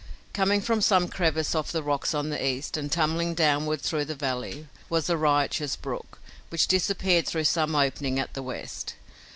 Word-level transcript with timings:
Coming 0.33 0.61
from 0.61 0.81
some 0.81 1.09
crevice 1.09 1.53
of 1.53 1.71
the 1.71 1.83
rocks 1.83 2.15
on 2.15 2.31
the 2.31 2.43
east, 2.43 2.75
and 2.75 2.91
tumbling 2.91 3.35
downward 3.35 3.81
through 3.83 4.05
the 4.05 4.15
valley, 4.15 4.67
was 4.89 5.11
a 5.11 5.15
riotous 5.15 5.75
brook, 5.75 6.17
which 6.49 6.65
disappeared 6.67 7.27
through 7.27 7.43
some 7.43 7.75
opening 7.75 8.17
at 8.19 8.33
the 8.33 8.41
west. 8.41 8.95